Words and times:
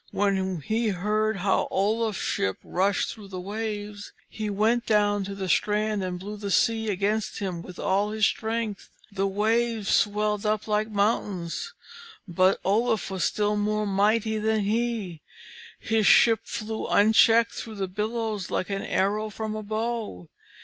When 0.09 0.61
he 0.61 0.87
heard 0.87 1.37
how 1.37 1.67
Oluf's 1.69 2.17
ship 2.17 2.57
rushed 2.63 3.13
through 3.13 3.27
the 3.27 3.39
waves, 3.39 4.13
he 4.27 4.49
went 4.49 4.87
down 4.87 5.23
to 5.25 5.35
the 5.35 5.47
strand 5.47 6.03
and 6.03 6.19
blew 6.19 6.37
the 6.37 6.49
sea 6.49 6.89
against 6.89 7.37
him 7.37 7.61
with 7.61 7.77
all 7.77 8.09
his 8.09 8.25
strength. 8.25 8.89
The 9.11 9.27
waves 9.27 9.89
swelled 9.89 10.43
up 10.43 10.67
like 10.67 10.89
mountains. 10.89 11.75
But 12.27 12.59
Oluf 12.65 13.11
was 13.11 13.23
still 13.23 13.55
more 13.55 13.85
mighty 13.85 14.39
than 14.39 14.61
he; 14.61 15.21
his 15.77 16.07
ship 16.07 16.39
flew 16.45 16.87
unchecked 16.87 17.51
through 17.51 17.75
the 17.75 17.87
billows 17.87 18.49
like 18.49 18.71
an 18.71 18.81
arrow 18.81 19.29
from 19.29 19.55
a 19.55 19.61
bow. 19.61 20.29